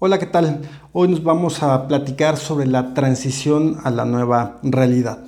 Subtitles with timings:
[0.00, 0.60] Hola, ¿qué tal?
[0.92, 5.18] Hoy nos vamos a platicar sobre la transición a la nueva realidad.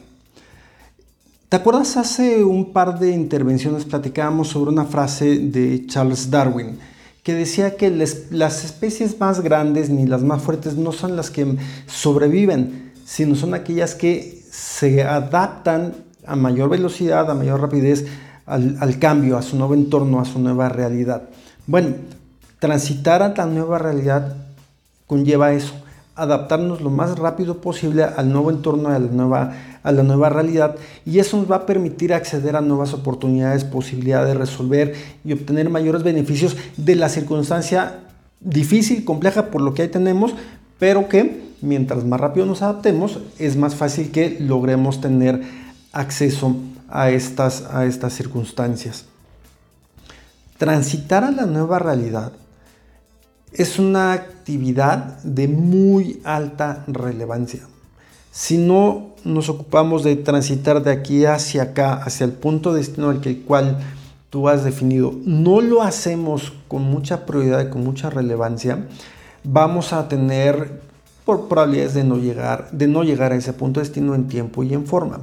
[1.49, 6.79] ¿Te acuerdas hace un par de intervenciones platicábamos sobre una frase de Charles Darwin
[7.25, 11.57] que decía que las especies más grandes ni las más fuertes no son las que
[11.89, 15.95] sobreviven, sino son aquellas que se adaptan
[16.25, 18.07] a mayor velocidad, a mayor rapidez
[18.47, 21.25] al, al cambio, a su nuevo entorno, a su nueva realidad.
[21.67, 21.97] Bueno,
[22.61, 24.37] transitar a la nueva realidad
[25.11, 25.73] conlleva eso,
[26.15, 28.99] adaptarnos lo más rápido posible al nuevo entorno, a
[29.91, 34.39] la nueva, realidad y eso nos va a permitir acceder a nuevas oportunidades, posibilidades de
[34.39, 37.99] resolver y obtener mayores beneficios de la circunstancia
[38.39, 40.33] difícil, compleja por lo que ahí tenemos,
[40.79, 45.43] pero que mientras más rápido nos adaptemos es más fácil que logremos tener
[45.91, 46.55] acceso
[46.89, 49.07] a estas circunstancias.
[50.57, 52.31] Transitar a la nueva realidad
[53.53, 57.61] es una actividad de muy alta relevancia.
[58.31, 63.11] Si no nos ocupamos de transitar de aquí hacia acá, hacia el punto de destino
[63.11, 63.79] al que, cual
[64.31, 68.87] tú has definido, no lo hacemos con mucha prioridad y con mucha relevancia,
[69.43, 70.81] vamos a tener
[71.25, 74.63] por probabilidades de no llegar, de no llegar a ese punto de destino en tiempo
[74.63, 75.21] y en forma.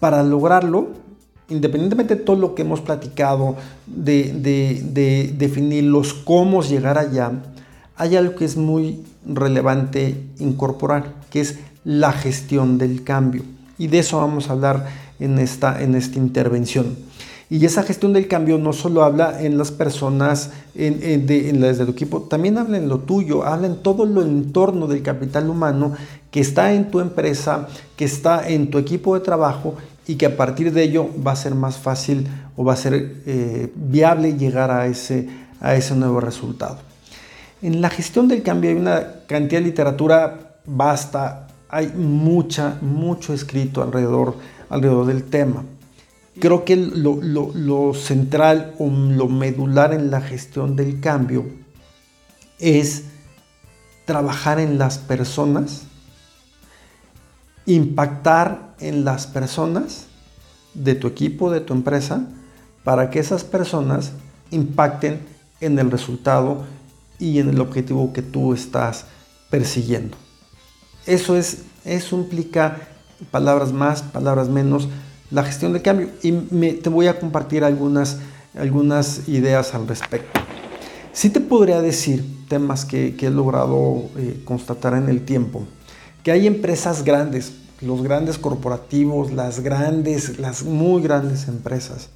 [0.00, 0.88] Para lograrlo,
[1.48, 3.56] independientemente de todo lo que hemos platicado,
[3.86, 7.32] de, definir los cómo llegar allá,
[7.96, 13.42] hay algo que es muy relevante incorporar, que es la gestión del cambio.
[13.78, 14.86] Y de eso vamos a hablar
[15.20, 16.96] en esta, en esta intervención.
[17.50, 21.84] Y esa gestión del cambio no solo habla en las personas, en, en, las de
[21.84, 25.92] tu equipo, también habla en lo tuyo, habla en todo lo entorno del capital humano
[26.30, 29.74] que está en tu empresa, que está en tu equipo de trabajo
[30.06, 33.22] y que a partir de ello va a ser más fácil o va a ser
[33.26, 35.28] eh, viable llegar a ese,
[35.60, 36.78] a ese nuevo resultado.
[37.62, 43.82] En la gestión del cambio hay una cantidad de literatura vasta, hay mucha, mucho escrito
[43.82, 44.36] alrededor,
[44.68, 45.64] alrededor del tema.
[46.38, 51.46] Creo que lo, lo central o lo medular en la gestión del cambio
[52.58, 53.04] es
[54.04, 55.86] trabajar en las personas
[57.66, 60.06] impactar en las personas
[60.74, 62.26] de tu equipo, de tu empresa,
[62.82, 64.12] para que esas personas
[64.50, 65.20] impacten
[65.60, 66.64] en el resultado
[67.18, 69.06] y en el objetivo que tú estás
[69.50, 70.16] persiguiendo.
[71.06, 72.88] Eso es, eso implica
[73.30, 74.88] palabras más, palabras menos,
[75.30, 76.10] la gestión de cambio.
[76.22, 78.18] Y te voy a compartir algunas,
[78.54, 80.40] algunas ideas al respecto.
[81.12, 85.64] Sí te podría decir temas que, he logrado eh, constatar en el tiempo
[86.24, 92.08] que hay empresas grandes, los grandes corporativos, las grandes, las muy grandes empresas.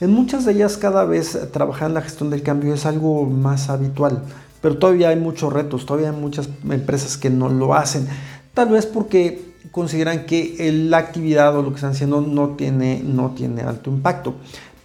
[0.00, 3.68] En muchas de ellas cada vez trabajar en la gestión del cambio es algo más
[3.68, 4.22] habitual,
[4.60, 8.06] pero todavía hay muchos retos, todavía hay muchas empresas que no lo hacen,
[8.54, 13.30] tal vez porque consideran que la actividad o lo que están haciendo no tiene, no
[13.30, 14.34] tiene alto impacto.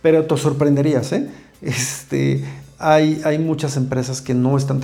[0.02, 1.30] Pero te sorprenderías, ¿eh?
[1.62, 2.44] Este,
[2.84, 4.82] hay, muchas empresas que no están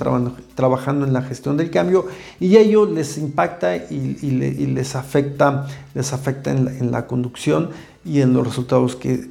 [0.54, 2.06] trabajando en la gestión del cambio
[2.38, 7.70] y ello les impacta y, les afecta, les afecta en la, conducción
[8.04, 9.30] y en los resultados que,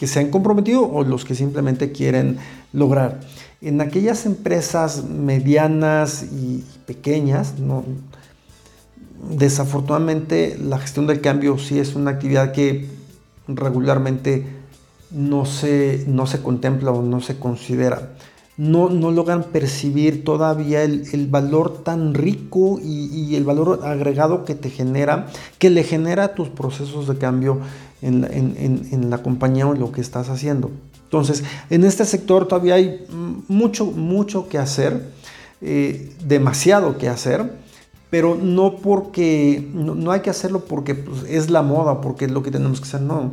[0.00, 2.38] se han comprometido o los que simplemente quieren
[2.72, 3.20] lograr.
[3.60, 7.52] En aquellas empresas medianas y pequeñas,
[9.30, 12.88] desafortunadamente la gestión del cambio sí es una actividad que
[13.46, 14.55] regularmente
[15.10, 18.12] no se, no se contempla o no se considera.
[18.56, 24.70] No, no logran percibir todavía el, valor tan rico y, el valor agregado que te
[24.70, 25.26] genera,
[25.58, 27.58] que le genera a tus procesos de cambio
[28.00, 30.70] en, la compañía o en lo que estás haciendo.
[31.04, 33.04] Entonces, en este sector todavía hay
[33.46, 35.12] mucho, mucho que hacer,
[35.60, 37.52] eh, demasiado que hacer,
[38.08, 42.42] pero no porque, no, hay que hacerlo porque pues, es la moda, porque es lo
[42.42, 43.32] que tenemos que hacer, no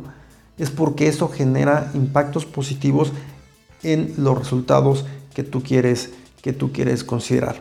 [0.58, 3.12] es porque eso genera impactos positivos
[3.82, 5.04] en los resultados
[5.34, 6.10] que tú quieres,
[6.42, 7.56] que tú quieres considerar.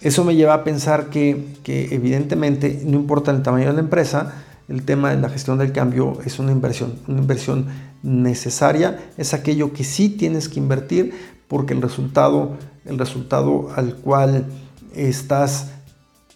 [0.00, 4.82] Eso me lleva a pensar que, evidentemente no importa el tamaño de la empresa, el
[4.82, 7.66] tema de la gestión del cambio es una inversión, una inversión
[8.02, 11.14] necesaria, es aquello que sí tienes que invertir
[11.48, 14.46] porque el resultado, el resultado al cual
[14.94, 15.70] estás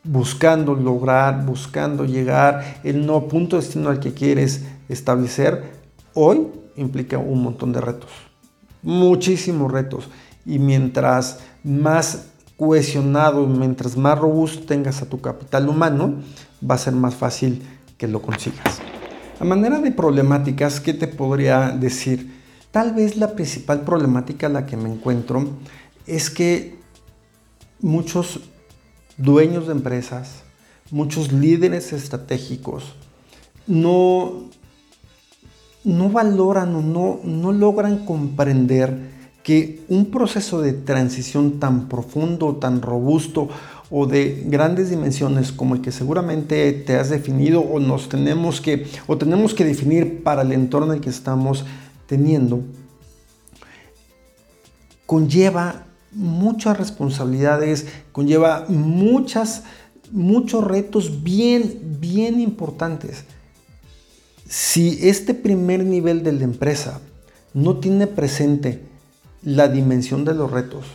[0.02, 5.64] buscando lograr, buscando llegar, el no punto de destino al que quieres establecer,
[6.14, 8.10] hoy implica un montón de retos,
[8.82, 10.08] muchísimos retos.
[10.46, 16.14] Y mientras más cohesionado, mientras más robusto tengas a tu capital humano,
[16.68, 17.62] va a ser más fácil
[17.96, 18.80] que lo consigas.
[19.38, 22.38] A manera de problemáticas, ¿qué te podría decir?
[22.70, 25.46] Tal vez la principal problemática a la que me encuentro
[26.06, 26.78] es que
[27.80, 28.40] muchos
[29.16, 30.42] dueños de empresas,
[30.90, 32.94] muchos líderes estratégicos
[33.68, 34.48] no,
[35.84, 42.82] no valoran o no, no logran comprender que un proceso de transición tan profundo, tan
[42.82, 43.48] robusto
[43.90, 48.86] o de grandes dimensiones como el que seguramente te has definido o nos tenemos que
[49.06, 51.64] o tenemos que definir para el entorno en el que estamos
[52.06, 52.60] teniendo
[55.06, 59.62] conlleva muchas responsabilidades, conlleva muchas
[60.10, 63.24] muchos retos bien bien importantes.
[64.48, 67.00] Si este primer nivel de la empresa
[67.52, 68.80] no tiene presente
[69.42, 70.86] la dimensión de los retos,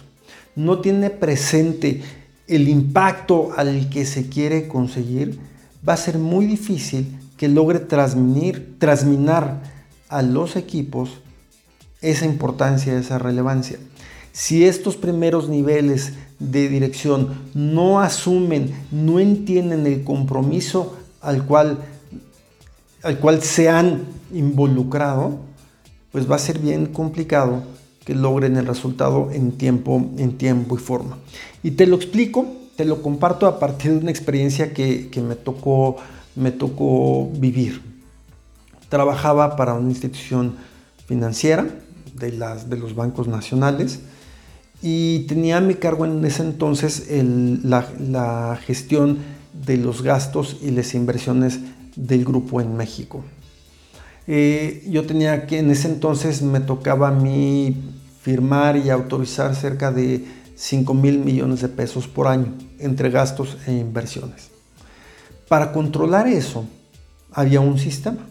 [0.55, 2.01] no tiene presente
[2.47, 5.39] el impacto al que se quiere conseguir,
[5.87, 9.61] va a ser muy difícil que logre transmitir, transminar
[10.09, 11.11] a los equipos
[12.01, 13.77] esa importancia, esa relevancia.
[14.31, 21.77] Si estos primeros niveles de dirección no asumen, no entienden el compromiso al cual,
[23.03, 25.37] al cual se han involucrado,
[26.11, 27.63] pues va a ser bien complicado
[28.05, 31.17] que logren el resultado en tiempo, en tiempo y forma.
[31.63, 32.45] Y te lo explico,
[32.75, 35.97] te lo comparto a partir de una experiencia que, me, tocó,
[36.35, 37.81] me tocó vivir.
[38.89, 40.55] Trabajaba para una institución
[41.07, 41.67] financiera
[42.15, 43.99] de, las, de los bancos nacionales
[44.81, 47.07] y tenía a mi cargo en ese entonces
[47.63, 49.19] la, gestión
[49.65, 51.59] de los gastos y las inversiones
[51.95, 53.23] del grupo en México.
[54.27, 57.75] Eh, yo tenía que en ese entonces me tocaba a mí
[58.21, 60.25] firmar y autorizar cerca de
[60.55, 64.49] 5 mil millones de pesos por año entre gastos e inversiones.
[65.47, 66.65] Para controlar eso
[67.31, 68.25] había un sistema.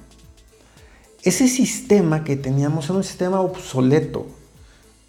[1.22, 4.26] Ese sistema que teníamos era un sistema obsoleto,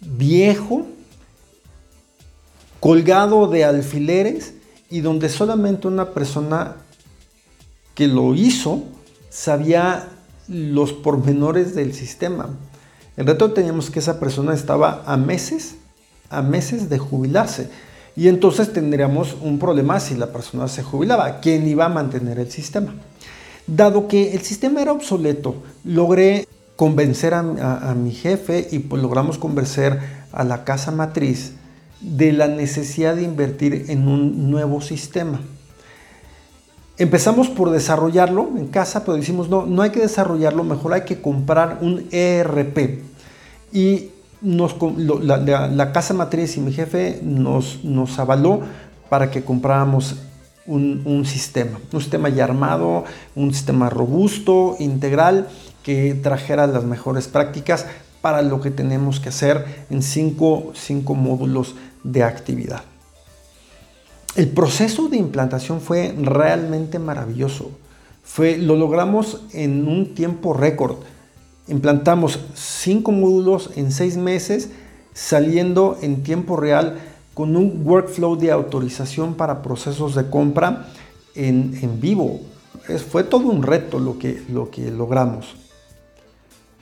[0.00, 0.86] viejo,
[2.78, 4.54] colgado de alfileres
[4.90, 6.76] y donde solamente una persona
[7.94, 8.82] que lo hizo
[9.30, 10.08] sabía
[10.48, 12.50] los pormenores del sistema.
[13.16, 15.76] El reto teníamos que esa persona estaba a meses,
[16.30, 17.68] a meses de jubilarse.
[18.16, 21.40] Y entonces tendríamos un problema si la persona se jubilaba.
[21.40, 22.94] ¿Quién iba a mantener el sistema?
[23.66, 26.46] Dado que el sistema era obsoleto, logré
[26.76, 30.00] convencer a, mi jefe y pues logramos convencer
[30.32, 31.52] a la casa matriz
[32.00, 35.40] de la necesidad de invertir en un nuevo sistema.
[36.96, 41.20] Empezamos por desarrollarlo en casa, pero decimos, no, no hay que desarrollarlo, mejor hay que
[41.20, 43.00] comprar un ERP.
[43.72, 44.10] Y
[44.42, 48.60] la, casa matriz y mi jefe nos, nos avaló
[49.08, 50.16] para que compráramos
[50.66, 53.04] un, sistema, un sistema ya armado,
[53.34, 55.48] un sistema robusto, integral,
[55.82, 57.86] que trajera las mejores prácticas
[58.22, 60.72] para lo que tenemos que hacer en cinco
[61.14, 61.74] módulos
[62.04, 62.82] de actividad.
[64.36, 67.70] El proceso de implantación fue realmente maravilloso.
[68.38, 70.96] Lo logramos en un tiempo récord.
[71.68, 74.70] Implantamos cinco módulos en seis meses,
[75.12, 76.98] saliendo en tiempo real
[77.32, 80.88] con un workflow de autorización para procesos de compra
[81.36, 82.40] en, vivo.
[83.08, 85.54] fue todo un reto lo que, lo que logramos.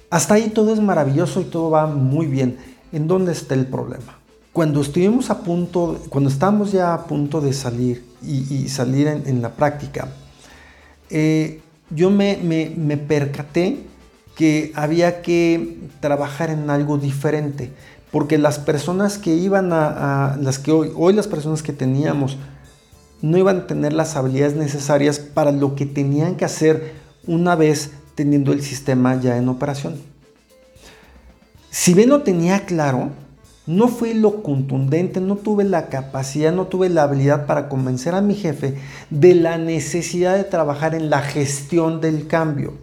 [0.09, 2.57] Hasta ahí todo es maravilloso y todo va muy bien.
[2.93, 4.22] ¿En dónde está el problema?
[4.53, 9.53] Cuando estuvimos a punto, cuando estábamos ya a punto de salir y, salir en, la
[9.53, 10.09] práctica,
[11.09, 12.37] eh, yo me,
[13.09, 13.79] percaté
[14.37, 17.73] que había que trabajar en algo diferente,
[18.11, 22.37] porque las personas que iban a, las que hoy, hoy las personas que teníamos,
[23.23, 26.93] no iban a tener las habilidades necesarias para lo que tenían que hacer
[27.27, 29.95] una vez teniendo el sistema ya en operación.
[31.71, 33.11] Si bien lo tenía claro,
[33.67, 38.21] no fui lo contundente, no tuve la capacidad, no tuve la habilidad para convencer a
[38.21, 38.75] mi jefe
[39.11, 42.75] de la necesidad de trabajar en la gestión del cambio.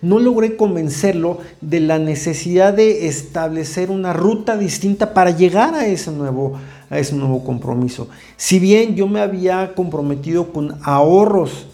[0.00, 6.10] No logré convencerlo de la necesidad de establecer una ruta distinta para llegar a ese
[6.12, 6.58] nuevo,
[6.90, 8.08] a ese nuevo compromiso.
[8.36, 11.66] Si bien yo me había comprometido con ahorros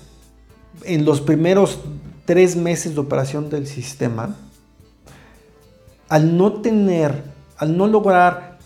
[0.84, 1.80] en los primeros
[2.24, 4.36] tres meses de operación del sistema,
[6.08, 8.58] al no tener al no lograr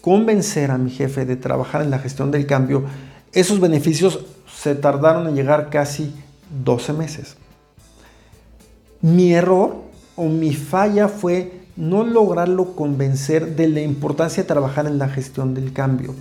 [0.00, 2.84] convencer a mi jefe de trabajar en la gestión del cambio,
[3.32, 4.20] esos beneficios
[4.54, 6.14] se tardaron en llegar casi
[6.64, 7.36] 12 meses.
[9.00, 9.76] Mi error
[10.16, 15.54] o mi falla fue no lograrlo convencer de la importancia de trabajar en la gestión
[15.54, 16.14] del cambio.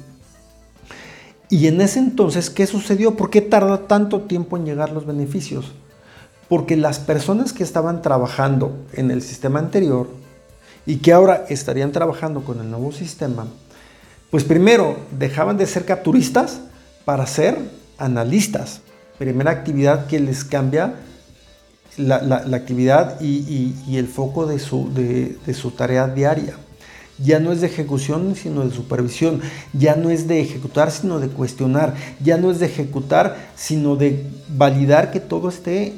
[1.49, 3.17] Y en ese entonces, ¿qué sucedió?
[3.17, 5.73] ¿Por qué tarda tanto tiempo en llegar los beneficios?
[6.47, 10.07] Porque las personas que estaban trabajando en el sistema anterior
[10.85, 13.47] y que ahora estarían trabajando con el nuevo sistema,
[14.29, 16.61] Pues primero, dejaban de ser capturistas
[17.03, 17.57] para ser
[17.97, 18.79] analistas.
[19.17, 20.95] Primera actividad que les cambia
[21.97, 26.55] la, actividad y, el foco de su, tarea diaria.
[27.19, 29.41] Ya no es de ejecución, sino de supervisión.
[29.73, 31.93] Ya no es de ejecutar, sino de cuestionar.
[32.23, 35.93] Ya no es de ejecutar, sino de validar que todo esté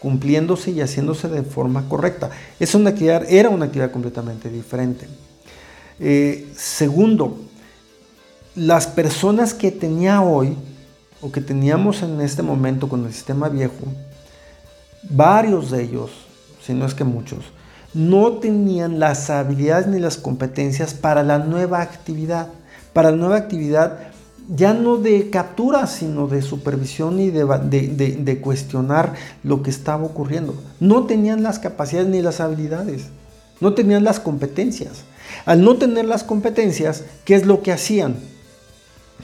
[0.00, 2.30] cumpliéndose y haciéndose de forma correcta.
[2.60, 5.08] Es una actividad, era una actividad completamente diferente.
[5.98, 7.38] Eh, segundo,
[8.54, 10.56] las personas que tenía hoy
[11.20, 13.84] o que teníamos en este momento con el sistema viejo,
[15.08, 16.10] varios de ellos,
[16.64, 17.44] si no es que muchos,
[17.94, 22.48] no tenían las habilidades ni las competencias para la nueva actividad.
[22.92, 24.10] Para la nueva actividad
[24.48, 30.54] ya no de captura, sino de supervisión y de, cuestionar lo que estaba ocurriendo.
[30.78, 33.06] No tenían las capacidades ni las habilidades,
[33.60, 35.04] no tenían las competencias.
[35.44, 38.16] Al no tener las competencias, ¿qué es lo que hacían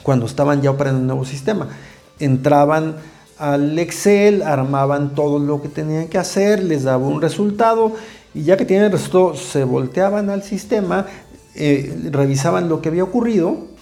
[0.03, 1.69] cuando estaban ya operando un nuevo sistema?
[2.19, 2.95] Entraban
[3.37, 7.93] al Excel, armaban todo lo que tenían que hacer, les daba un resultado
[8.33, 11.05] y ya que tienen el resultado se volteaban al sistema,
[11.55, 13.72] eh, revisaban lo que había ocurrido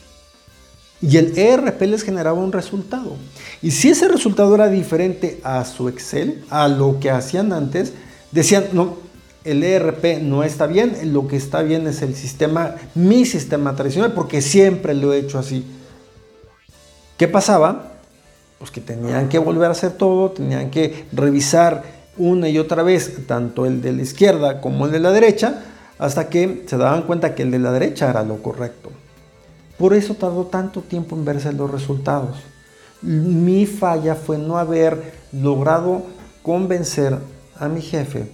[1.01, 3.15] y el ERP les generaba un resultado.
[3.61, 7.93] Y si ese resultado era diferente a su Excel, a lo que hacían antes,
[8.31, 8.97] decían, no,
[9.43, 14.13] el ERP no está bien, lo que está bien es el sistema, mi sistema tradicional,
[14.13, 15.65] porque siempre lo he hecho así.
[17.17, 17.93] ¿Qué pasaba?
[18.59, 21.83] Pues que tenían que volver a hacer todo, tenían que revisar
[22.17, 25.63] una y otra vez, tanto el de la izquierda como el de la derecha,
[25.97, 28.91] hasta que se daban cuenta que el de la derecha era lo correcto.
[29.81, 32.37] Por eso tardó tanto tiempo en verse los resultados.
[33.01, 36.03] Mi falla fue no haber logrado
[36.43, 37.17] convencer
[37.55, 38.31] a mi jefe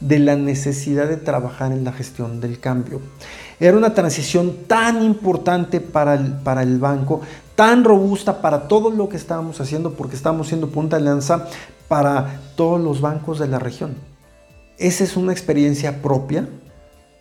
[0.00, 3.00] de la necesidad de trabajar en la gestión del cambio.
[3.60, 7.20] Era una transición tan importante para el, para el banco,
[7.54, 11.46] tan robusta para todo lo que estábamos haciendo, porque estábamos siendo punta de lanza
[11.86, 13.94] para todos los bancos de la región.
[14.78, 16.48] Esa es una experiencia propia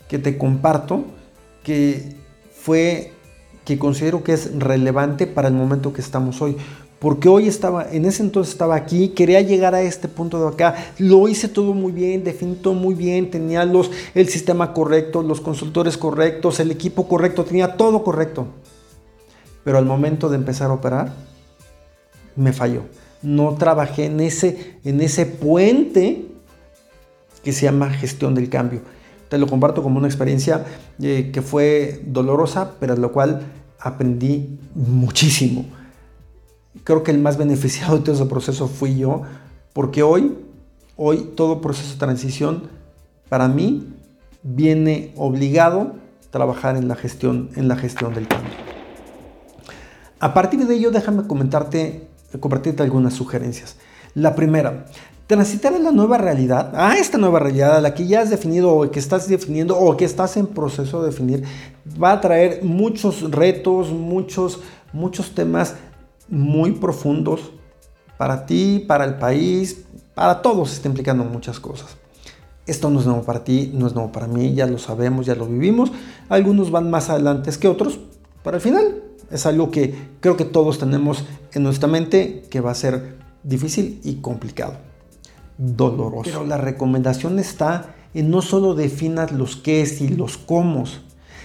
[0.07, 1.05] que te comparto,
[1.61, 2.15] que
[2.55, 3.20] fue
[3.65, 6.57] que considero que es relevante para el momento que estamos hoy.
[6.99, 10.75] Porque hoy estaba, en ese entonces estaba aquí, quería llegar a este punto de acá,
[10.99, 15.41] lo hice todo muy bien, definí todo muy bien, tenía los, el sistema correcto, los
[15.41, 18.45] consultores correctos, el equipo correcto, tenía todo correcto.
[19.63, 21.13] Pero al momento de empezar a operar,
[22.35, 22.83] me falló.
[23.23, 26.27] No trabajé en ese, en ese puente
[27.43, 28.81] que se llama gestión del cambio.
[29.31, 30.65] Te lo comparto como una experiencia
[31.01, 33.43] eh, que fue dolorosa, pero de lo cual
[33.79, 35.63] aprendí muchísimo.
[36.83, 39.21] Creo que el más beneficiado de todo ese proceso fui yo,
[39.71, 40.35] porque hoy,
[40.97, 42.63] hoy todo proceso de transición
[43.29, 43.87] para mí
[44.43, 45.79] viene obligado
[46.27, 48.51] a trabajar en la gestión, en la gestión del cambio.
[50.19, 52.05] A partir de ello, déjame comentarte,
[52.41, 53.77] compartirte algunas sugerencias.
[54.13, 54.87] La primera,
[55.31, 58.75] transitar en la nueva realidad, a esta nueva realidad, a la que ya has definido
[58.75, 61.45] o que estás definiendo o que estás en proceso de definir,
[61.91, 64.59] va a traer muchos retos, muchos,
[64.91, 65.75] muchos temas
[66.27, 67.53] muy profundos
[68.17, 69.85] para ti, para el país,
[70.15, 71.95] para todos está implicando muchas cosas.
[72.67, 75.35] Esto no es nuevo para ti, no es nuevo para mí, ya lo sabemos, ya
[75.35, 75.93] lo vivimos.
[76.27, 78.01] Algunos van más adelante que otros,
[78.43, 81.23] pero al final es algo que creo que todos tenemos
[81.53, 84.90] en nuestra mente que va a ser difícil y complicado
[85.61, 86.23] doloroso.
[86.23, 90.83] Pero la recomendación está en no solo definas los qué y los cómo,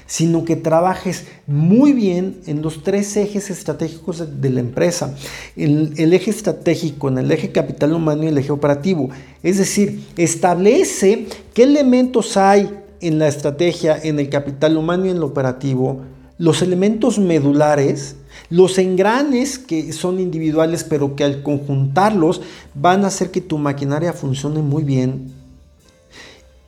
[0.06, 5.14] sino que trabajes muy bien en los tres ejes estratégicos de, la empresa.
[5.56, 9.10] El, el, eje estratégico, en el eje capital humano y el eje operativo.
[9.42, 12.70] Es decir, establece qué elementos hay
[13.00, 16.02] en la estrategia, en el capital humano y en el operativo,
[16.38, 18.16] los elementos medulares,
[18.50, 22.42] los engranes que son individuales, pero que al conjuntarlos
[22.74, 25.32] van a hacer que tu maquinaria funcione muy bien.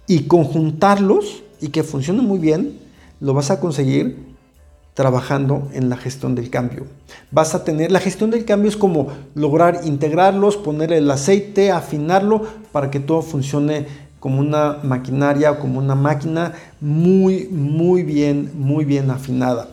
[0.06, 2.78] Y conjuntarlos y que funcione muy bien,
[3.20, 4.28] lo vas a conseguir
[4.94, 6.86] trabajando en la gestión del cambio.
[7.30, 12.42] Vas a tener, la gestión del cambio es como lograr integrarlos, poner el aceite, afinarlo
[12.72, 13.86] para que todo funcione
[14.18, 19.68] como una maquinaria o como una máquina muy, muy bien, muy bien afinada.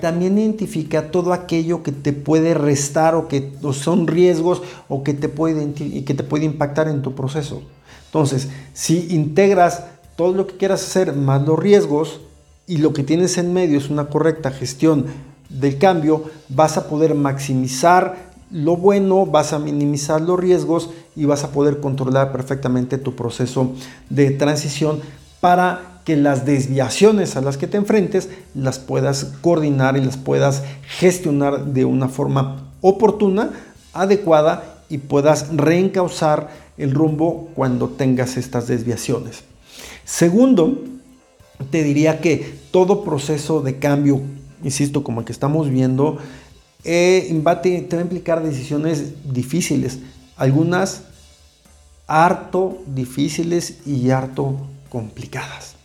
[0.00, 5.28] También identifica todo aquello que te puede restar o que son riesgos o que te,
[5.28, 7.62] puede, que te puede impactar en tu proceso.
[8.06, 9.84] Entonces, si integras
[10.16, 12.20] todo lo que quieras hacer más los riesgos
[12.66, 15.06] y lo que tienes en medio es una correcta gestión
[15.48, 21.42] del cambio, vas a poder maximizar lo bueno, vas a minimizar los riesgos y vas
[21.42, 23.72] a poder controlar perfectamente tu proceso
[24.10, 25.00] de transición
[25.40, 30.62] para que las desviaciones a las que te enfrentes las puedas coordinar y las puedas
[30.98, 33.50] gestionar de una forma oportuna,
[33.92, 39.44] adecuada y puedas reencauzar el rumbo cuando tengas estas desviaciones.
[40.04, 40.82] Segundo,
[41.70, 44.20] te diría que todo proceso de cambio,
[44.64, 46.18] insisto, como el que estamos viendo,
[46.84, 47.28] eh,
[47.62, 50.00] te, va a implicar decisiones difíciles,
[50.36, 51.04] algunas
[52.08, 54.56] harto difíciles y harto
[54.88, 55.76] complicadas.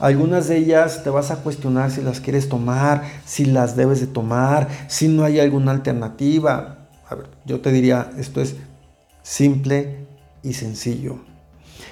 [0.00, 4.06] Algunas de ellas te vas a cuestionar si las quieres tomar, si las debes de
[4.06, 6.88] tomar, si no hay alguna alternativa.
[7.06, 8.56] A ver, yo te diría, esto es
[9.22, 10.06] simple
[10.42, 11.18] y sencillo.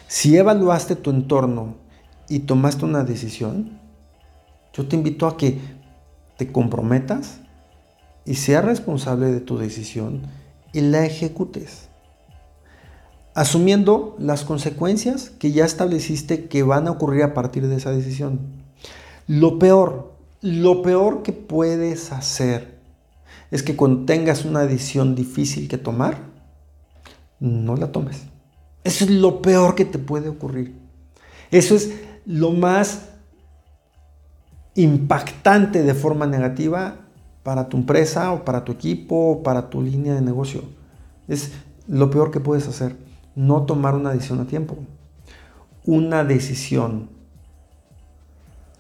[0.07, 1.77] Si evaluaste tu entorno
[2.31, 3.79] y tomaste una decisión,
[4.73, 5.61] yo te invito a que
[6.39, 7.41] te comprometas
[8.25, 10.23] y seas responsable de tu decisión
[10.73, 11.88] y la ejecutes.
[13.39, 18.41] Asumiendo las consecuencias que ya estableciste que van a ocurrir a partir de esa decisión.
[19.29, 22.81] Lo peor, lo peor que puedes hacer
[23.53, 26.19] es que cuando tengas una decisión difícil que tomar,
[27.39, 28.25] no la tomes.
[28.83, 30.75] Eso es lo peor que te puede ocurrir.
[31.53, 31.93] Eso es
[32.27, 33.11] lo más
[34.75, 36.97] impactante de forma negativa
[37.45, 40.65] para tu empresa o para tu equipo o para tu línea de negocio.
[41.29, 41.53] Es
[41.87, 43.07] lo peor que puedes hacer,
[43.39, 44.77] no tomar una decisión a tiempo.
[45.85, 47.09] Una decisión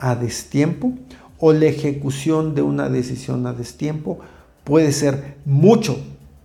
[0.00, 0.94] a destiempo
[1.38, 4.18] o la ejecución de una decisión a destiempo
[4.64, 5.96] puede ser mucho,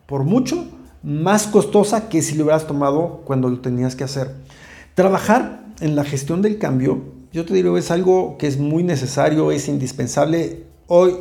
[0.06, 0.68] por mucho,
[1.02, 4.36] más costosa que si lo hubieras tomado cuando lo tenías que hacer.
[4.94, 7.02] Trabajar en la gestión del cambio,
[7.32, 10.68] yo te digo, es algo que es muy necesario, es indispensable.
[10.86, 11.16] Hoy,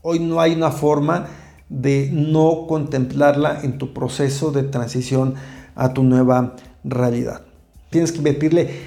[0.00, 1.26] hoy no hay una forma
[1.68, 5.34] de no contemplarla en tu proceso de transición
[5.76, 7.42] a tu nueva realidad.
[7.90, 8.80] Tienes que invertirle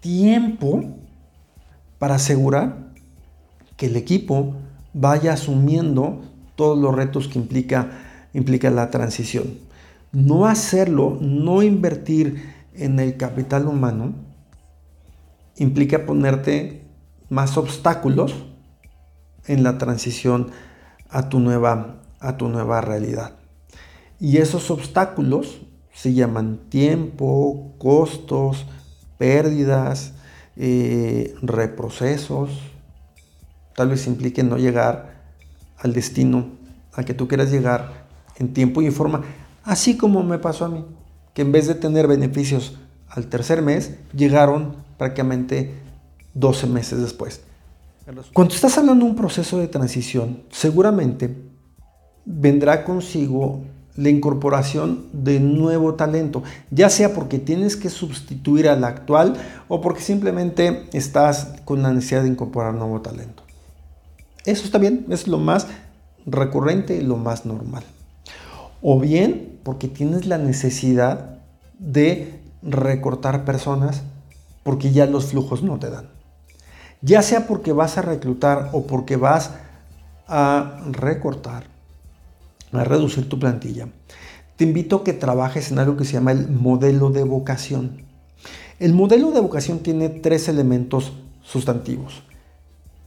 [0.00, 0.82] tiempo
[1.98, 2.90] para asegurar
[3.78, 4.54] que el equipo
[4.92, 6.20] vaya asumiendo
[6.56, 7.88] todos los retos que implica
[8.34, 9.58] implica la transición.
[10.12, 14.14] No hacerlo, no invertir en el capital humano,
[15.56, 16.84] implica ponerte
[17.30, 18.34] más obstáculos
[19.46, 20.50] en la transición
[21.08, 23.36] a tu nueva, a tu nueva realidad.
[24.20, 25.62] Y esos obstáculos
[25.94, 28.66] se llaman tiempo, costos,
[29.16, 30.12] pérdidas,
[30.56, 32.50] eh, reprocesos.
[33.74, 35.14] Tal vez implique no llegar
[35.78, 39.22] al destino al que tú quieras llegar en tiempo y en forma,
[39.62, 40.84] así como me pasó a mí,
[41.32, 42.78] que en vez de tener beneficios
[43.08, 45.74] al tercer mes, llegaron prácticamente
[46.34, 47.42] 12 meses después.
[48.32, 51.34] Cuando estás hablando de un proceso de transición, seguramente
[52.24, 53.62] vendrá consigo
[53.96, 59.34] la incorporación de nuevo talento, ya sea porque tienes que sustituir al actual
[59.68, 63.42] o porque simplemente estás con la necesidad de incorporar nuevo talento.
[64.44, 65.66] Eso está bien, es lo más
[66.26, 67.84] recurrente y lo más normal
[68.86, 71.38] o bien porque tienes la necesidad
[71.78, 74.02] de recortar personas
[74.62, 76.10] porque ya los flujos no te dan.
[77.00, 79.52] Ya sea porque vas a reclutar o porque vas
[80.28, 81.64] a recortar,
[82.76, 83.88] a reducir tu plantilla,
[84.56, 88.02] te invito a que trabajes en algo que se llama el modelo de vocación.
[88.78, 92.22] El modelo de vocación tiene tres elementos sustantivos.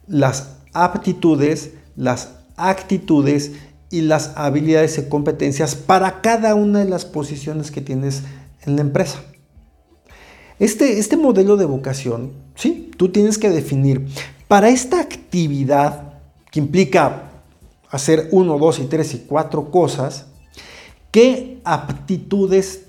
[0.08, 3.54] Las aptitudes, las actitudes
[3.90, 8.24] y las habilidades y competencias para cada una de las posiciones que tienes
[8.66, 9.20] en la empresa.
[10.60, 12.92] Este, este modelo de vocación, ¿sí?
[12.98, 14.08] Tú tienes que definir
[14.48, 16.14] para esta actividad
[16.52, 17.27] que implica
[17.90, 20.26] hacer uno, dos y tres y cuatro cosas,
[21.12, 22.84] qué aptitudes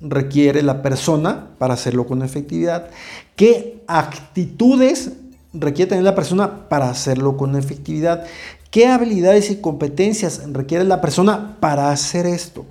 [0.00, 2.90] requiere la persona para hacerlo con efectividad,
[3.36, 5.12] qué actitudes
[5.52, 8.24] requiere tener la persona para hacerlo con efectividad,
[8.70, 12.64] ¿Qué habilidades y competencias requiere la persona para hacer esto?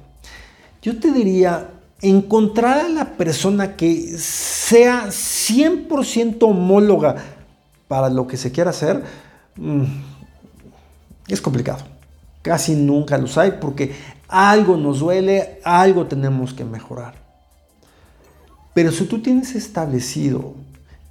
[0.81, 7.17] Yo te diría, encontrar a la persona que sea 100% homóloga
[7.89, 9.03] para lo que se quiera hacer
[9.57, 9.83] mm,
[11.33, 11.83] es complicado.
[12.41, 13.93] Casi nunca los hay porque
[14.27, 17.15] algo nos duele, algo tenemos que mejorar.
[18.73, 20.53] Pero si tú tienes establecido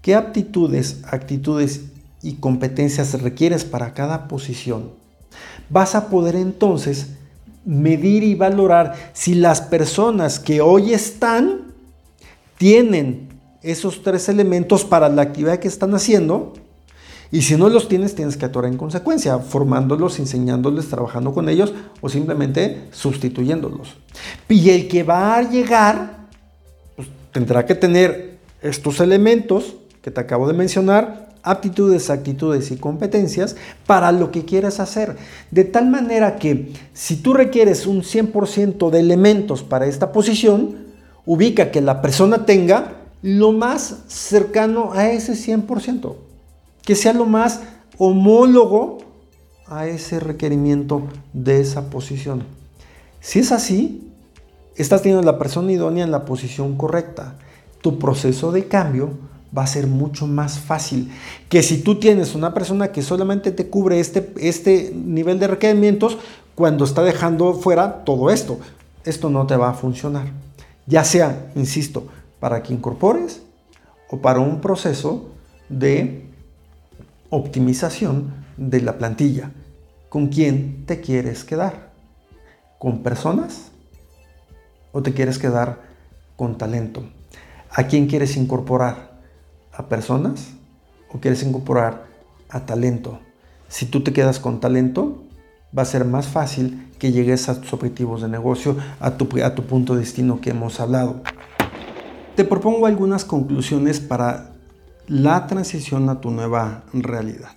[0.01, 1.83] qué aptitudes, actitudes
[2.23, 4.91] y competencias requieres para cada posición,
[5.69, 7.09] vas a poder entonces
[7.65, 11.75] medir y valorar si las personas que hoy están
[12.57, 13.29] tienen
[13.63, 16.55] esos tres elementos para la actividad que están haciendo.
[17.31, 21.75] Y si no los tienes, tienes que actuar en consecuencia, formándolos, enseñándoles, trabajando con ellos
[22.01, 23.97] o simplemente sustituyéndolos.
[24.49, 26.29] Y el que va a llegar,
[26.97, 33.57] pues, tendrá que tener estos elementos que te acabo de mencionar, aptitudes, actitudes y competencias
[33.87, 35.17] para lo que quieras hacer.
[35.51, 40.89] De tal manera que si tú requieres un 100% de elementos para esta posición,
[41.27, 46.17] ubica que la persona tenga lo más cercano a ese 100%,
[46.89, 47.61] que sea lo más
[47.99, 48.97] homólogo
[49.67, 51.03] a ese requerimiento
[51.35, 52.45] de esa posición.
[53.21, 54.11] Si es así,
[54.75, 57.35] estás teniendo la persona idónea en la posición correcta.
[57.83, 59.11] Tu proceso de cambio
[59.55, 61.13] va a ser mucho más fácil
[61.51, 66.17] que si tú tienes una persona que solamente te cubre este, este nivel de requerimientos
[66.55, 68.61] cuando está dejando fuera todo esto.
[69.05, 70.29] Esto no te va a funcionar.
[70.87, 72.07] Ya sea, insisto,
[72.41, 73.43] para que incorpores
[74.09, 75.27] o para un proceso
[75.69, 76.28] de
[77.31, 79.53] optimización de la plantilla.
[80.09, 81.93] ¿Con quién te quieres quedar?
[82.79, 83.71] ¿Con personas?
[84.93, 85.83] ¿O te quieres quedar
[86.37, 87.03] con talento?
[87.71, 89.21] ¿A quién quieres incorporar?
[89.73, 90.49] ¿A personas?
[91.13, 92.07] ¿O quieres incorporar
[92.49, 93.21] a talento?
[93.69, 95.25] Si tú te quedas con talento,
[95.77, 99.55] va a ser más fácil que llegues a tus objetivos de negocio, a tu, a
[99.55, 101.23] tu punto de destino que hemos hablado.
[102.35, 104.53] Te propongo algunas conclusiones para
[105.09, 107.51] la transición a tu nueva realidad.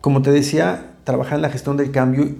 [0.00, 2.34] Como te decía, trabajar en la gestión del cambio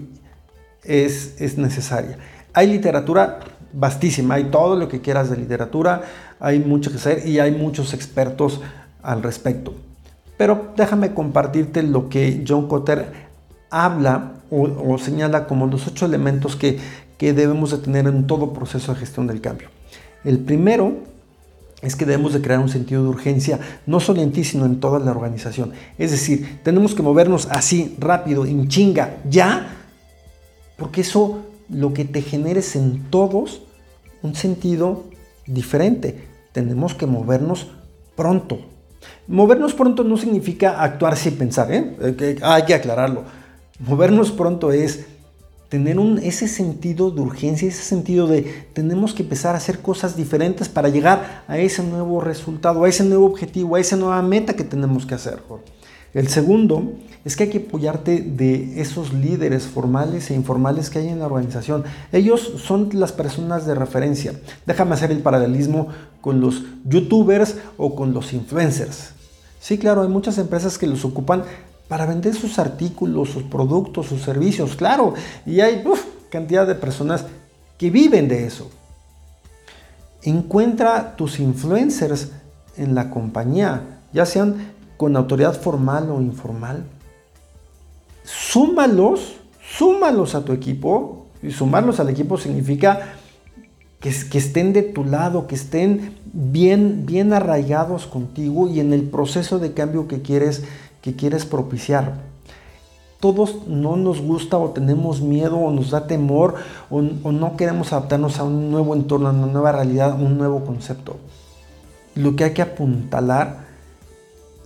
[0.83, 2.17] es, es necesaria.
[2.53, 3.39] Hay literatura
[3.71, 6.01] vastísima, hay todo lo que quieras de literatura,
[6.39, 8.61] hay mucho que hacer y hay muchos expertos
[9.03, 9.75] al respecto.
[10.37, 13.29] Pero déjame compartirte lo que John Cotter
[13.69, 16.79] habla o, señala como los ocho elementos que,
[17.19, 19.69] que debemos de tener en todo proceso de gestión del cambio.
[20.23, 20.93] El primero
[21.81, 24.79] es que debemos de crear un sentido de urgencia, no solo en ti, sino en
[24.79, 25.71] toda la organización.
[25.97, 29.77] Es decir, tenemos que movernos así, rápido, en chinga, ya,
[30.77, 31.39] porque eso
[31.69, 33.61] lo que te generes en todos
[34.21, 35.05] un sentido
[35.45, 36.27] diferente.
[36.51, 37.67] Tenemos que movernos
[38.15, 38.59] pronto.
[39.27, 42.37] Movernos pronto no significa actuar sin pensar, ¿eh?
[42.41, 43.23] hay que aclararlo.
[43.79, 45.05] Movernos pronto es
[45.69, 50.17] tener un, ese sentido de urgencia, ese sentido de tenemos que empezar a hacer cosas
[50.17, 54.55] diferentes para llegar a ese nuevo resultado, a ese nuevo objetivo, a esa nueva meta
[54.55, 55.39] que tenemos que hacer.
[56.15, 61.09] El segundo es que hay que apoyarte de esos líderes formales e informales que hay
[61.09, 61.83] en la organización.
[62.11, 64.33] Ellos son las personas de referencia.
[64.65, 69.11] Déjame hacer el paralelismo con los youtubers o con los influencers.
[69.59, 71.43] Sí, claro, hay muchas empresas que los ocupan
[71.89, 75.15] para vender sus artículos, sus productos, sus servicios, claro.
[75.45, 75.83] Y hay
[76.29, 77.25] cantidad de personas
[77.77, 78.69] que viven de eso.
[80.21, 82.29] Encuentra tus influencers
[82.77, 86.85] en la compañía, ya sean con autoridad formal o informal.
[88.23, 89.37] Súmalos,
[89.77, 91.25] súmalos a tu equipo.
[91.41, 93.13] Y sumarlos al equipo significa
[94.01, 99.03] que, que, estén de tu lado, que estén bien, bien arraigados contigo y en el
[99.03, 100.63] proceso de cambio que quieres
[101.01, 102.29] que quieres propiciar.
[103.19, 106.55] Todos no nos gusta o tenemos miedo o nos da temor
[106.89, 111.17] o, no queremos adaptarnos a un nuevo entorno, a una nueva realidad, un nuevo concepto.
[112.15, 113.67] Lo que hay que apuntalar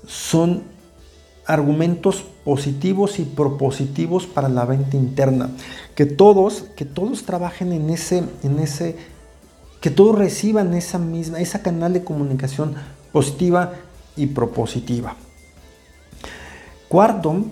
[0.06, 0.63] son
[1.48, 5.50] argumentos positivos y propositivos para la venta interna.
[5.96, 8.96] Que todos, que todos trabajen en ese, en ese,
[9.82, 12.76] que todos reciban esa misma, esa canal de comunicación
[13.12, 13.74] positiva
[14.15, 15.15] y propositiva.
[16.94, 17.46] Cuarto,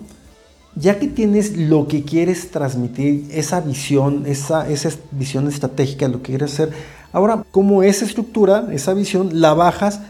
[0.76, 6.30] ya que tienes lo que quieres transmitir, esa visión, esa, esa visión estratégica lo que
[6.30, 6.70] quieres hacer,
[7.12, 10.00] ahora como esa estructura, esa visión, la bajas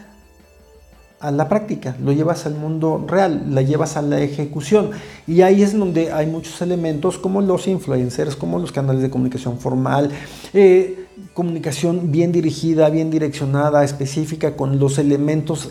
[1.18, 4.90] a la práctica, lo llevas al mundo real, la llevas a la ejecución.
[5.26, 9.58] Y ahí es donde hay muchos elementos como los influencers, como los canales de comunicación
[9.58, 10.10] formal,
[10.52, 15.70] eh, comunicación bien dirigida, bien direccionada, específica, con los elementos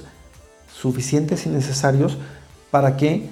[0.76, 2.18] suficientes y necesarios
[2.72, 3.30] para que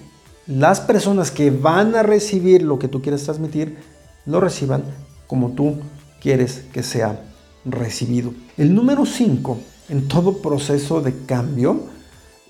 [0.49, 3.77] las personas que van a recibir lo que tú quieres transmitir,
[4.25, 4.83] lo reciban
[5.27, 5.75] como tú
[6.19, 7.21] quieres que sea
[7.65, 8.33] recibido.
[8.57, 9.59] El número 5,
[9.89, 11.83] en todo proceso de cambio,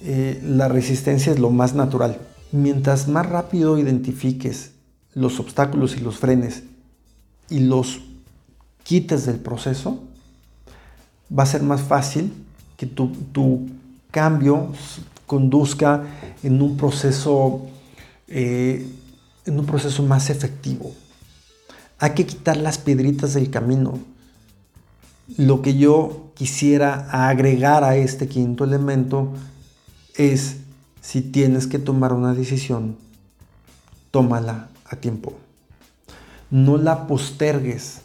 [0.02, 2.20] eh, la resistencia es lo más natural.
[2.54, 4.72] Mientras más rápido identifiques
[5.14, 6.64] los obstáculos y los frenes
[7.50, 8.00] y los
[8.84, 10.00] quites del proceso,
[11.38, 12.32] va a ser más fácil
[12.78, 13.68] que tu, tu
[14.10, 14.72] cambio
[15.28, 16.06] conduzca
[16.44, 17.68] en un proceso
[18.30, 18.88] eh,
[19.46, 20.94] en un proceso más efectivo.
[21.98, 24.00] Hay que quitar las piedritas del camino.
[25.38, 29.34] Lo que yo quisiera agregar a este quinto elemento
[30.16, 30.58] es,
[31.02, 32.98] si tienes que tomar una decisión,
[34.12, 35.34] tómala a tiempo.
[36.50, 38.02] No la postergues.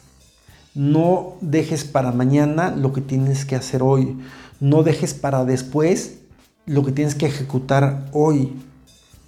[0.73, 4.17] No dejes para mañana lo que tienes que hacer hoy.
[4.59, 6.17] No dejes para después
[6.65, 8.53] lo que tienes que ejecutar hoy.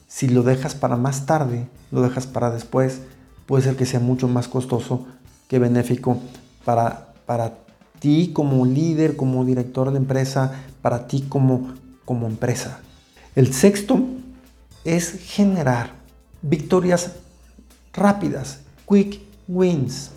[0.07, 3.01] Si lo dejas para más tarde, lo dejas para después,
[3.45, 5.05] puede ser que sea mucho más costoso
[5.47, 6.19] que benéfico
[6.65, 7.57] para, para
[7.99, 11.73] ti como líder, como director de empresa, para ti como,
[12.05, 12.79] como empresa.
[13.35, 13.99] El sexto
[14.83, 15.91] es generar
[16.41, 17.11] victorias
[17.93, 20.11] rápidas, quick wins.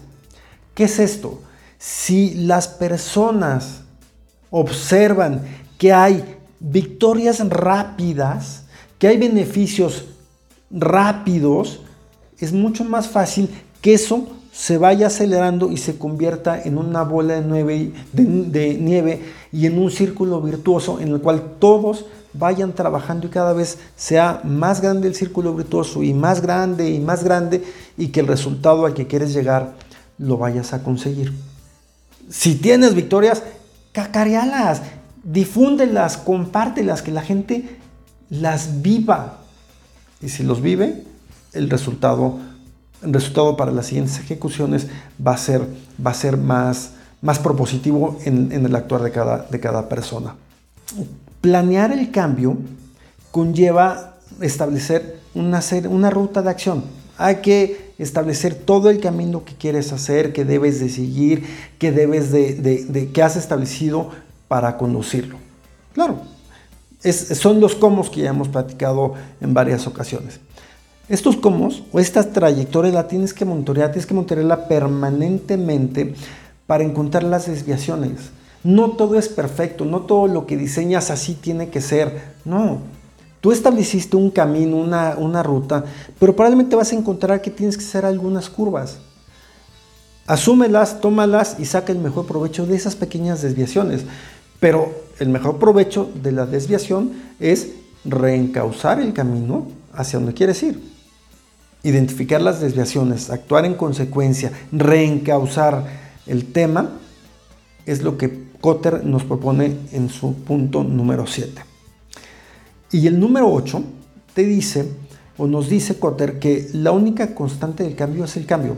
[0.74, 1.42] ¿Qué es esto?
[1.78, 3.80] Si las personas
[4.50, 5.42] observan
[5.78, 8.64] que hay victorias rápidas,
[9.00, 10.04] que hay beneficios
[10.70, 11.80] rápidos,
[12.38, 13.48] es mucho más fácil
[13.80, 19.64] que eso se vaya acelerando y se convierta en una bola de, de, nieve y
[19.64, 24.82] en un círculo virtuoso en el cual todos vayan trabajando y cada vez sea más
[24.82, 27.64] grande el círculo virtuoso y más grande y más grande
[27.96, 29.76] y que el resultado al que quieres llegar
[30.18, 31.32] lo vayas a conseguir.
[32.28, 33.42] Si tienes victorias,
[33.92, 34.82] cacarealas,
[35.24, 37.79] difúndelas, compártelas, que la gente
[38.30, 39.40] las viva.
[40.22, 41.04] Y si los vive,
[41.52, 42.38] el resultado,
[43.02, 44.86] resultado para las siguientes ejecuciones
[45.24, 45.62] va a ser,
[46.04, 50.36] va a ser más, más propositivo en, el actuar de cada, de cada persona.
[51.40, 52.56] Planear el cambio
[53.30, 56.84] conlleva establecer una, una ruta de acción.
[57.18, 61.44] Hay que establecer todo el camino que quieres hacer, que debes de seguir,
[61.78, 64.10] que debes de, que has establecido
[64.48, 65.36] para conducirlo.
[65.92, 66.22] Claro,
[67.02, 70.40] son los cómo que ya hemos platicado en varias ocasiones.
[71.08, 76.14] Estos cómo o estas trayectorias la tienes que monitorear, tienes que monitorearla permanentemente
[76.66, 78.30] para encontrar las desviaciones.
[78.62, 82.34] No todo es perfecto, no todo lo que diseñas así tiene que ser.
[82.44, 82.78] No,
[83.40, 85.84] tú estableciste un camino, una, una ruta,
[86.18, 88.98] pero probablemente vas a encontrar que tienes que hacer algunas curvas.
[90.26, 94.02] Asúmelas, tómalas y saca el mejor provecho de esas pequeñas desviaciones.
[94.60, 97.70] Pero el mejor provecho de la desviación es
[98.04, 100.80] reencauzar el camino hacia donde quieres ir.
[101.82, 105.86] Identificar las desviaciones, actuar en consecuencia, reencauzar
[106.26, 106.90] el tema,
[107.86, 111.62] es lo que Cotter nos propone en su punto número 7.
[112.92, 113.82] Y el número 8
[114.34, 114.86] te dice,
[115.38, 118.76] o nos dice Cotter, que la única constante del cambio es el cambio.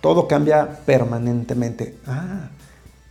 [0.00, 1.96] todo cambia permanentemente.
[2.06, 2.50] Ah,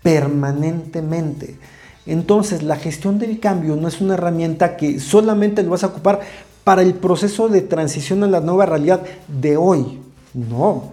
[0.01, 1.57] permanentemente.
[2.05, 6.21] Entonces, la gestión del cambio no es una herramienta que solamente lo vas a ocupar
[6.63, 9.99] para el proceso de transición a la nueva realidad de hoy.
[10.33, 10.91] No.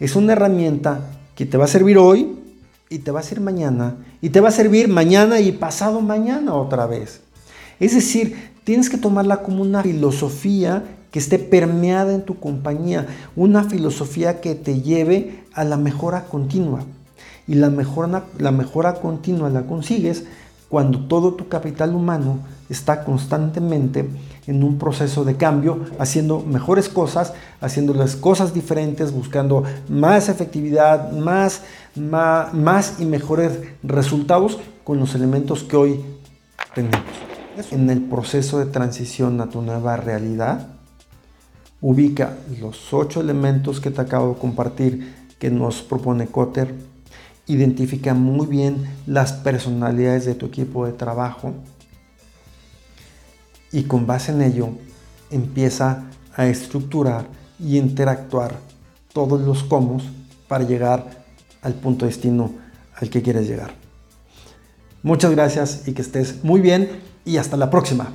[0.00, 1.00] Es una herramienta
[1.34, 2.38] que te va a servir hoy
[2.88, 6.54] y te va a servir mañana y te va a servir mañana y pasado mañana
[6.54, 7.20] otra vez.
[7.80, 13.64] Es decir, tienes que tomarla como una filosofía que esté permeada en tu compañía, una
[13.64, 16.84] filosofía que te lleve a la mejora continua.
[17.48, 20.24] Y la mejora, la mejora continua la consigues
[20.68, 24.08] cuando todo tu capital humano está constantemente
[24.46, 31.12] en un proceso de cambio, haciendo mejores cosas, haciendo las cosas diferentes, buscando más efectividad,
[31.12, 31.62] más,
[31.94, 36.00] más, más y mejores resultados con los elementos que hoy
[36.74, 37.00] tenemos.
[37.70, 40.68] En el proceso de transición a tu nueva realidad,
[41.80, 46.74] ubica los ocho elementos que te acabo de compartir que nos propone Cotter
[47.46, 51.54] Identifica muy bien las personalidades de tu equipo de trabajo
[53.72, 54.70] y con base en ello
[55.30, 56.04] empieza
[56.34, 57.26] a estructurar
[57.58, 58.58] y interactuar
[59.12, 59.98] todos los cómo
[60.48, 61.24] para llegar
[61.62, 62.52] al punto destino
[62.96, 63.74] al que quieres llegar.
[65.02, 68.12] Muchas gracias y que estés muy bien y hasta la próxima.